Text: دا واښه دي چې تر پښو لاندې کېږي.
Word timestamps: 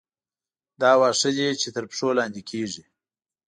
دا 0.81 0.91
واښه 0.99 1.29
دي 1.37 1.47
چې 1.61 1.67
تر 1.75 1.83
پښو 1.89 2.07
لاندې 2.19 2.41
کېږي. 2.49 2.83